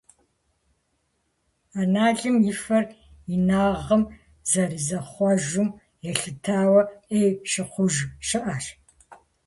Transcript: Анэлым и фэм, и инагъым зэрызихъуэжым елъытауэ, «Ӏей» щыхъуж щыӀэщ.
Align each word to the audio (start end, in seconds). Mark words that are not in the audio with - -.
Анэлым 1.79 2.37
и 2.51 2.53
фэм, 2.61 2.85
и 2.93 2.97
инагъым 3.33 4.03
зэрызихъуэжым 4.49 5.69
елъытауэ, 6.09 6.81
«Ӏей» 7.09 7.29
щыхъуж 7.49 7.93
щыӀэщ. 8.27 8.65